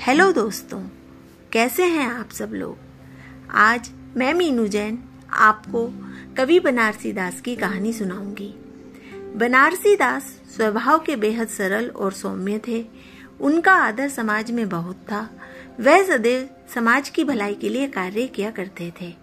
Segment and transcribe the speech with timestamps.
[0.00, 0.80] Hello दोस्तों,
[1.52, 2.76] कैसे हैं आप सब लोग?
[3.50, 4.98] आज मैं मीनू जैन
[5.32, 5.86] आपको
[6.36, 8.54] कवि बनारसी दास की कहानी सुनाऊँगी।
[9.36, 10.22] बनारसी दास
[10.56, 12.86] स्वभाव के बेहद सरल और सौम्य थे।
[13.40, 15.30] उनका आदर समाज में बहुत था।
[15.80, 19.14] वह सदैव समाज की भलाई के लिए कार्य किया करते थे।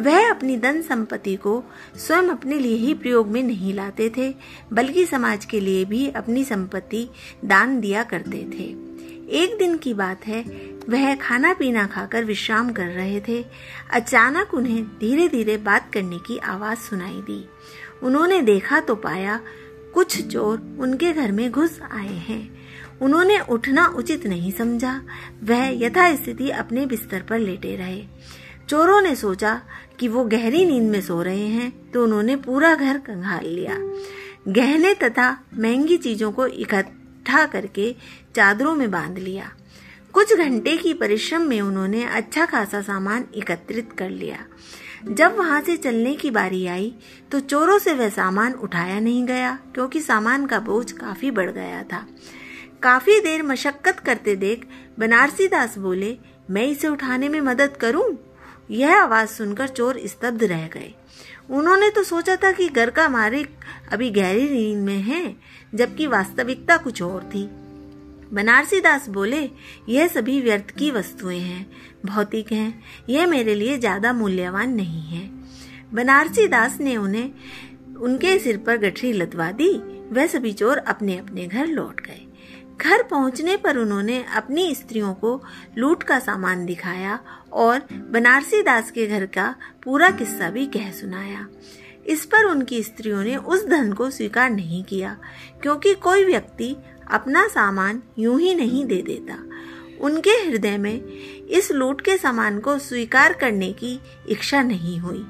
[0.00, 1.64] वह अपनी धन संपत्ति को
[1.96, 4.34] स्वयं अपने लिए ही प्रयोग में नहीं लाते थे,
[4.72, 7.08] बल्कि समाज के लिए भी अपनी संपत्ति
[7.44, 8.85] दान दिया करते थे।
[9.30, 10.42] एक दिन की बात है।
[10.88, 13.44] वह खाना पीना खाकर विश्राम कर रहे थे।
[13.90, 17.48] अचानक उन्हें धीरे धीरे बात करने की आवाज़ सुनाई दी।
[18.02, 19.40] उन्होंने देखा तो पाया
[19.94, 22.56] कुछ चोर उनके घर में घुस आए हैं।
[23.02, 25.02] उन्होंने उठना उचित नहीं समझा।
[25.44, 28.04] वह यथास्थिति अपने बिस्तर पर लेटे रहे।
[28.68, 29.62] चोरों ने सोचा
[29.98, 33.76] कि वो गहरी नींद में सो रहे हैं तो उन्होंने पूरा घर कंगाल लिया।
[34.48, 36.95] गहने तथा महँगी चीज़ों को इकट्ठा
[37.46, 37.94] करके
[38.36, 39.50] चादरों में बाँध लिया।
[40.12, 44.38] कुछ घंटे की परिश्रम में उन्होंने अच्छा खासा सामान एकत्रित कर लिया।
[45.08, 46.94] जब वहाँ से चलने की बारी आई
[47.32, 51.82] तो चोरों से वह सामान उठाया नहीं गया, क्योंकि सामान का बोझ काफ़ी बढ़ गया
[51.82, 52.06] था।
[52.82, 54.66] काफ़ी देर मशक्कत करते देख
[54.98, 56.16] बनारसी दास बोले,
[56.50, 58.18] मैं इसे उठाने में मदद करूँ?
[58.70, 60.94] यह आवाज़ सुनकर चोर स्तब्ध रह गए।
[61.50, 63.48] उन्होंने तो सोचा था कि घर का मालिक
[63.92, 65.36] अभी गहरी नींद में है,
[65.74, 67.48] जबकि वास्तविकता कुछ और थी।
[68.32, 69.50] बनारसी दास बोले,
[69.88, 71.66] यह सभी व्यर्थ की वस्तुएँ हैं।
[72.06, 75.30] भौतिक हैं। यह मेरे लिए ज़्यादा मूल्यवान नहीं है।
[75.94, 77.32] बनारसी दास ने उन्हें,
[77.96, 79.72] उनके सिर पर गठरी लदवा दी।
[80.12, 82.25] वह सभी चोर अपने अपने घर लौट गए।
[82.80, 85.40] घर पहुँचने पर उन्होंने अपनी स्त्रियों को
[85.78, 87.18] लूट का सामान दिखाया
[87.52, 91.46] और बनारसी दास के घर का पूरा किस्सा भी कह सुनाया।
[92.06, 95.16] इस पर उनकी स्त्रियों ने उस धन को स्वीकार नहीं किया,
[95.62, 96.76] क्योंकि कोई व्यक्ति
[97.10, 99.38] अपना सामान यूँ ही नहीं दे देता।
[100.00, 101.02] उनके हृदय में
[101.48, 103.98] इस लूट के सामान को स्वीकार करने की
[104.28, 105.24] इच्छा नहीं हुई।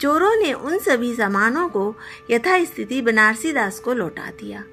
[0.00, 1.94] चोरों ने उन सभी सामानों को
[2.30, 4.64] यथास्थिति बनारसी दास को लौटा दिया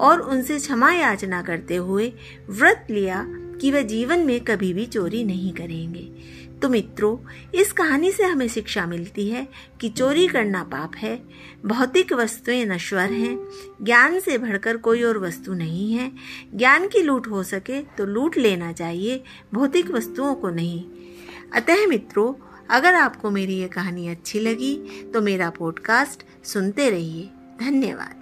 [0.00, 2.12] और उनसे क्षमा याचना करते हुए
[2.50, 6.12] व्रत लिया कि वह जीवन में कभी भी चोरी नहीं करेंगे।
[6.62, 7.18] तो मित्रों,
[7.54, 9.48] इस कहानी से हमें शिक्षा मिलती है
[9.80, 11.22] कि चोरी करना पाप है,
[11.66, 13.48] भौतिक वस्तुएँ नश्वर हैं,
[13.82, 16.12] ज्ञान से बढ़कर कोई और वस्तु नहीं है।
[16.54, 20.84] ज्ञान की लूट हो सके तो लूट लेना चाहिए, भौतिक वस्तुओं को नहीं।
[21.54, 22.32] अतः मित्रों
[22.70, 24.76] अगर आपको मेरी ये कहानी अच्छी लगी
[25.14, 27.30] तो मेरा पॉडकास्ट सुनते रहिए।
[27.60, 28.21] धन्यवाद।